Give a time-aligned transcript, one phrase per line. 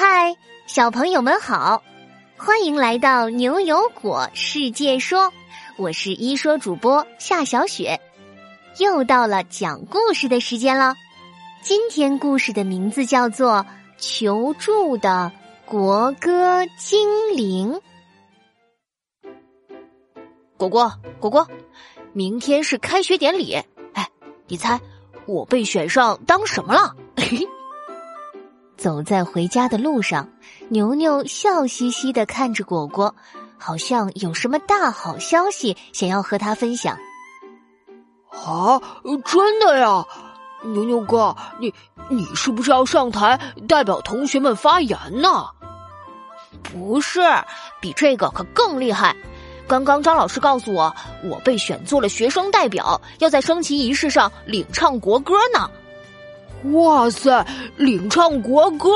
[0.00, 0.36] 嗨，
[0.68, 1.82] 小朋友们好，
[2.36, 5.32] 欢迎来到牛油果世界说，
[5.76, 8.00] 我是一说主播夏小雪，
[8.78, 10.94] 又到了讲故事的时间了。
[11.62, 13.54] 今天故事的名字叫做
[13.98, 15.32] 《求助的
[15.66, 17.80] 国歌精灵》。
[20.56, 21.48] 果果，果果，
[22.12, 23.52] 明天是开学典礼，
[23.94, 24.08] 哎，
[24.46, 24.80] 你猜
[25.26, 26.94] 我被选上当什么了？
[28.78, 30.28] 走在回家的路上，
[30.68, 33.16] 牛牛笑嘻嘻的看着果果，
[33.58, 36.96] 好像有什么大好消息想要和他分享。
[38.30, 38.80] 啊，
[39.24, 40.04] 真的呀！
[40.62, 41.74] 牛牛哥，你
[42.08, 43.38] 你是不是要上台
[43.68, 45.46] 代表同学们发言呢？
[46.62, 47.20] 不是，
[47.80, 49.16] 比这个可更厉害。
[49.66, 55.68] 刚刚张老师告诉我，我被选做了学生代表，要在升旗仪式上领唱国歌呢。
[56.72, 57.46] 哇塞！
[57.76, 58.88] 领唱国歌，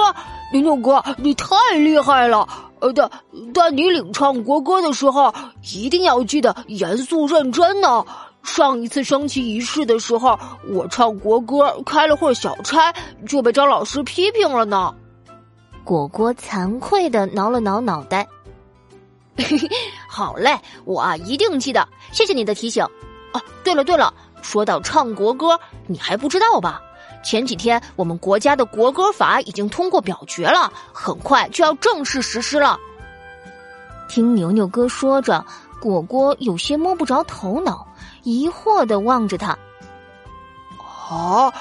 [0.53, 2.47] 牛牛哥，你太厉害了！
[2.81, 3.11] 呃，但
[3.55, 5.33] 但你领唱国歌的时候，
[5.73, 8.05] 一定要记得严肃认真呢。
[8.43, 10.37] 上一次升旗仪式的时候，
[10.69, 12.93] 我唱国歌开了会小差，
[13.27, 14.93] 就被张老师批评了呢。
[15.85, 18.27] 果果惭愧的挠了挠脑袋。
[20.09, 22.85] 好嘞，我啊一定记得，谢谢你的提醒。
[23.33, 26.83] 哦，对了对了，说到唱国歌，你还不知道吧？
[27.23, 32.79] 前几天，我们国家的国歌法已经通过表决了，很快就要正式实施了。
[34.09, 35.45] 听牛牛哥说着，
[35.81, 37.87] 果果有些摸不着头脑，
[38.25, 39.57] 疑惑的望着他。
[41.09, 41.53] 啊，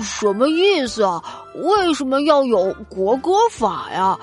[0.00, 1.22] 什么意思啊？
[1.54, 4.18] 为什么要有国歌法呀？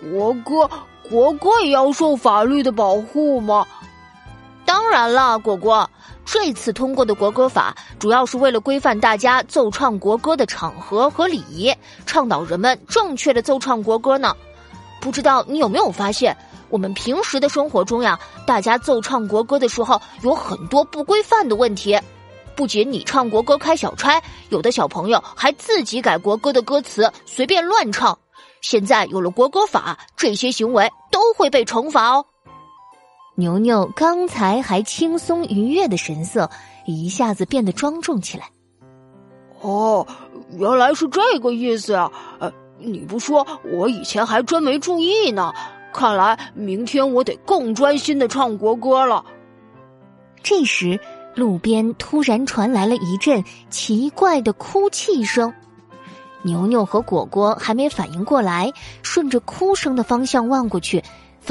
[0.00, 0.68] 国歌，
[1.08, 3.66] 国歌也要受法律的保护吗？
[4.64, 5.88] 当然了，果果。
[6.32, 11.70] 这次通过的国歌法，主要是为了规范大家奏唱国歌的场合和礼仪，
[12.06, 14.34] 倡导人们正确的奏唱国歌呢。
[14.98, 16.34] 不知道你有没有发现，
[16.70, 22.00] 我们平时的生活中呀，大家奏唱国歌的时候有很多不规范的问题。
[22.56, 24.18] 不仅你唱国歌开小差，
[24.48, 28.18] 有的小朋友还自己改国歌的歌词，随便乱唱。
[28.62, 32.24] 现在有了国歌法，这些行为都会被惩罚哦。
[33.42, 36.48] 牛牛刚才还轻松愉悦的神色，
[36.86, 38.48] 一下子变得庄重起来。
[39.62, 40.06] 哦，
[40.52, 42.08] 原来是这个意思啊！
[42.38, 45.52] 呃，你不说，我以前还真没注意呢。
[45.92, 49.24] 看来明天我得更专心的唱国歌了。
[50.40, 51.00] 这时，
[51.34, 55.52] 路边突然传来了一阵奇怪的哭泣声。
[56.42, 61.02] 牛牛和果果还没反应过来，顺着哭声的方向望过去。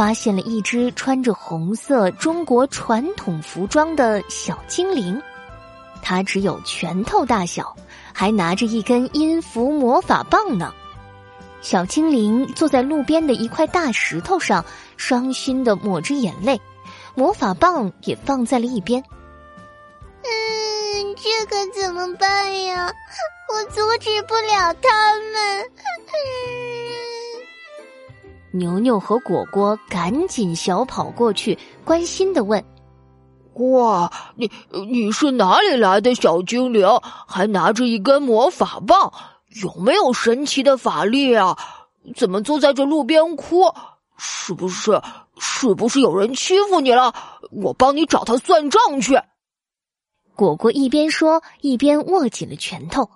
[0.02, 5.22] 发现了一只穿着红色中国传统服装的小精灵，
[6.02, 7.76] 它只有拳头大小，
[8.12, 10.74] 还拿着一根音符魔法棒呢。
[11.62, 14.66] 小精灵坐在路边的一块大石头上，
[14.98, 16.60] 伤心的抹着眼泪，
[17.14, 19.04] 魔法棒也放在了一边。
[20.24, 22.92] 嗯，这可怎么办呀？
[23.54, 25.72] 我阻止不了他们。
[28.54, 32.62] 牛牛和果果赶紧小跑过去，关心的问
[33.56, 34.52] ：“哇，你
[34.90, 36.86] 你是哪里来的小精灵？
[37.28, 39.14] 还拿着一根魔法棒，
[39.62, 41.58] 有没有神奇的法力啊？
[42.16, 43.74] 怎么坐在这路边哭？
[44.18, 45.02] 是不是
[45.40, 47.14] 是不是有人欺负你了？
[47.52, 49.18] 我帮你找他算账去。”
[50.36, 53.10] 果果一边说一边握紧了拳头。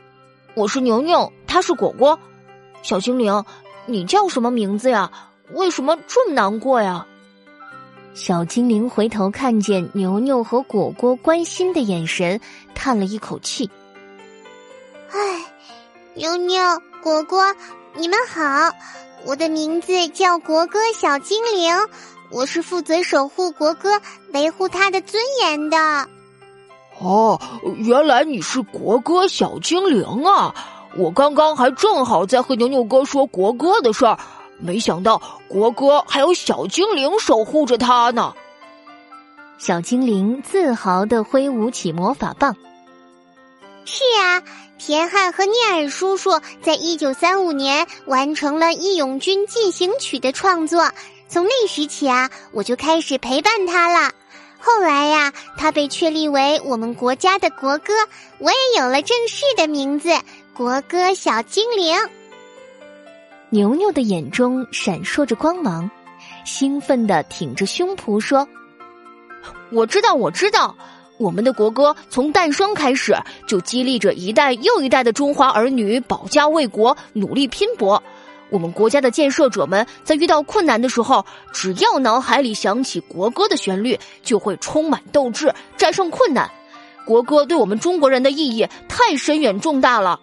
[0.56, 2.18] “我是牛牛，他是果果，
[2.80, 3.44] 小精灵。”
[3.88, 5.10] 你叫什么名字呀？
[5.54, 7.06] 为什么这么难过呀？
[8.12, 12.38] 小精灵回头看见牛牛和果果关心的眼神，
[12.74, 13.70] 叹了一口气
[15.10, 15.44] ：“唉，
[16.14, 16.60] 牛牛、
[17.02, 17.54] 果果，
[17.94, 18.70] 你们好，
[19.24, 21.74] 我的名字叫国歌小精灵，
[22.30, 23.98] 我是负责守护国歌、
[24.34, 25.78] 维护它的尊严的。”
[27.00, 27.40] 哦，
[27.78, 30.54] 原来你是国歌小精灵啊！
[30.96, 34.18] 我刚刚还正好在和牛牛哥说国歌的事儿，
[34.58, 38.34] 没想到国歌还有小精灵守护着他呢。
[39.58, 42.56] 小精灵自豪的挥舞起魔法棒。
[43.84, 44.42] 是啊，
[44.78, 50.90] 田汉和聂耳叔叔在一九三五年完成了《义勇军进行曲》的创作，
[51.28, 54.12] 从那时起啊，我就开始陪伴他了。
[54.60, 57.92] 后来呀，他被确立为我们国家的国歌，
[58.38, 60.10] 我也有了正式的名字。
[60.52, 61.96] 国歌小精灵，
[63.50, 65.88] 牛牛的眼中闪烁着光芒，
[66.44, 68.46] 兴奋的挺着胸脯说
[69.70, 70.74] ：“我知道，我知道，
[71.18, 73.16] 我们的国歌从诞生开始
[73.46, 78.02] 就激励着一代又一代的中华儿女保家卫国、努力拼搏。
[78.50, 86.50] 我们国家的建设者们在遇到困难的时候，只要脑海里响起国歌的旋律，就会充满斗志，战胜困难。
[87.04, 90.20] 国歌对我们中国人的意义太深远重大了。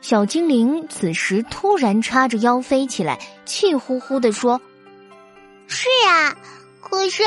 [0.00, 4.60] 小精灵此时突然叉着腰飞起来，气呼呼地说
[5.68, 6.34] ：“是啊，
[6.80, 7.22] 可是，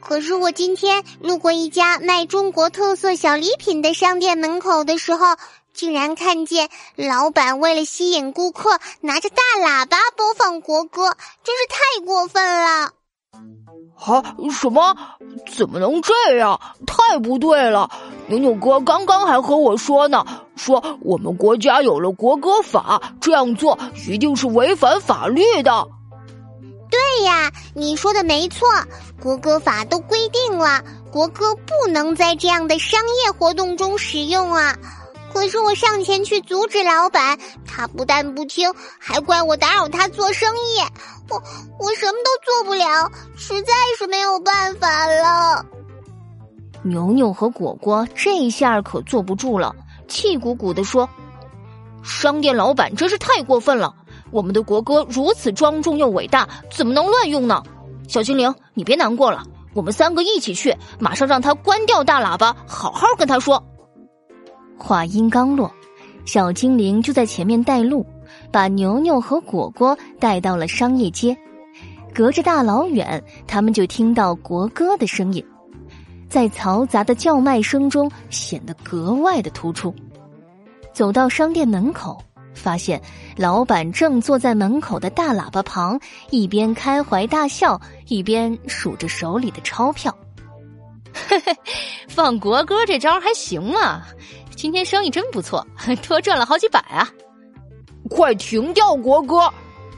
[0.00, 5.26] 可是我今天路过一家卖中国特色小礼品的商店门口的时候。”
[5.74, 12.92] 竟然看见老板为了吸引顾客，拿着大喇叭播放国歌，真是太过分了！
[13.96, 14.96] 啊，什么？
[15.56, 16.60] 怎么能这样？
[16.86, 17.90] 太不对了！
[18.28, 20.24] 牛牛哥刚刚还和我说呢，
[20.54, 23.76] 说我们国家有了国歌法，这样做
[24.08, 25.88] 一定是违反法律的。
[26.88, 28.68] 对呀，你说的没错，
[29.20, 34.76] 国歌法都规定了，国歌不能在这样的商业活动中使用啊。
[35.34, 37.36] 可是我上前去阻止老板，
[37.66, 40.80] 他不但不听，还怪我打扰他做生意。
[41.28, 41.36] 我
[41.78, 45.66] 我什么都做不了，实在是没有办法了。
[46.84, 49.74] 牛牛和果果这下可坐不住了，
[50.06, 51.08] 气鼓鼓的说
[52.04, 53.92] ：“商店老板真是太过分了！
[54.30, 57.60] 我们的国歌如此庄重又伟大，怎么能乱用呢？”
[58.08, 59.42] 小精灵，你别难过了，
[59.74, 63.62] 我们三个一起去，马上让他关掉大喇叭，好好跟他说。
[64.76, 65.72] 话音刚落，
[66.24, 68.04] 小精灵就在前面带路，
[68.50, 71.36] 把牛牛和果果带到了商业街。
[72.12, 75.44] 隔着大老远，他们就听到国歌的声音，
[76.28, 79.94] 在嘈杂的叫卖声中显得格外的突出。
[80.92, 82.22] 走到商店门口，
[82.54, 83.02] 发现
[83.36, 85.98] 老板正坐在门口的大喇叭旁，
[86.30, 90.16] 一边开怀大笑，一边数着手里的钞票。
[91.28, 91.52] 嘿嘿，
[92.08, 94.02] 放国歌这招还行吗？
[94.56, 95.66] 今天生意真不错，
[96.06, 97.08] 多赚了好几百啊！
[98.08, 99.50] 快停掉国歌！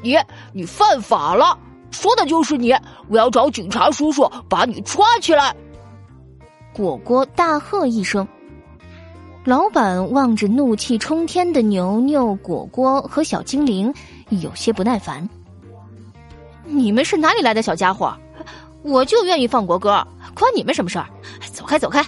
[0.03, 0.17] 你
[0.53, 1.59] 你犯法了，
[1.91, 2.73] 说的就是你！
[3.09, 5.55] 我要找警察叔叔把你抓起来！
[6.73, 8.27] 果果大喝一声。
[9.45, 13.93] 老板望着怒气冲天的牛牛、果果和小精灵，
[14.31, 15.29] 有些不耐烦
[16.67, 18.13] ：“你们是哪里来的小家伙？
[18.83, 20.05] 我就愿意放国歌，
[20.35, 21.07] 关你们什么事儿？
[21.53, 22.05] 走开，走开！”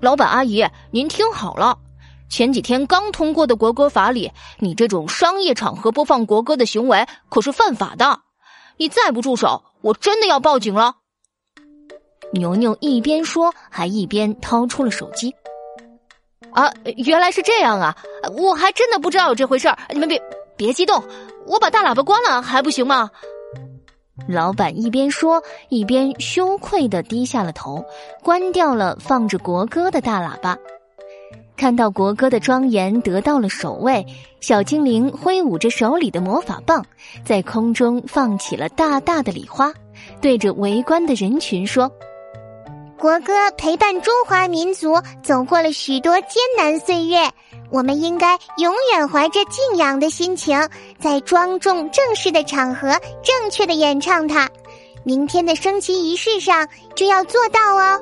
[0.00, 1.78] 老板阿姨，您听好了，
[2.28, 8.20] 前几天刚通过的国歌法里，你这种商业场合播放国歌的行为可是犯法的。
[8.76, 10.96] 你再不住手，我真的要报警了。
[12.32, 15.34] 牛牛一边说，还一边掏出了手机。
[16.52, 17.96] 啊，原来是这样啊！
[18.36, 19.78] 我还真的不知道有这回事儿。
[19.90, 20.22] 你们别
[20.56, 21.02] 别激动，
[21.46, 23.10] 我把大喇叭关了还不行吗？
[24.28, 27.84] 老板一边说，一边羞愧的低下了头，
[28.22, 30.56] 关掉了放着国歌的大喇叭。
[31.56, 34.04] 看到国歌的庄严得到了首位，
[34.40, 36.84] 小精灵挥舞着手里的魔法棒，
[37.24, 39.72] 在空中放起了大大的礼花，
[40.20, 41.90] 对着围观的人群说。
[42.98, 47.30] 国歌陪伴中华民族走过了许多艰难岁月，
[47.70, 50.58] 我们应该永远怀着敬仰的心情，
[50.98, 52.90] 在庄重正式的场合
[53.22, 54.48] 正确的演唱它。
[55.04, 58.00] 明天的升旗仪式上就要做到哦。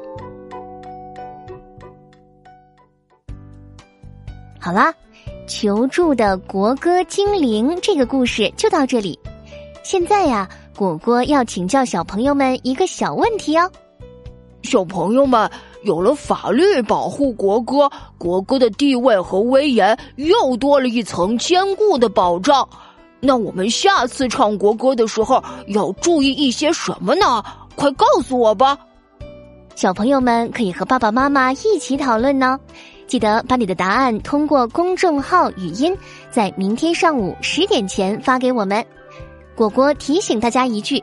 [4.58, 4.94] 好啦，
[5.46, 9.18] 求助的国歌精灵这个故事就到这里。
[9.83, 13.71] 现在呀，果果要请教小朋友们一个小问题哦。
[14.62, 15.50] 小朋友们，
[15.85, 22.69] 有了法律保护国歌，国歌的地位和威严又多了一层坚固的保障。
[23.21, 27.43] 那我们下次唱国歌的时候要注意一些什么呢？
[27.76, 28.79] 快告诉我吧！
[29.75, 32.59] 小朋友们可以和爸爸妈妈一起讨论呢。
[33.07, 35.97] 记得把你的答案通过公众号语音，
[36.31, 38.85] 在明天上午十点前发给我们。
[39.55, 41.03] 果果提醒大家一句。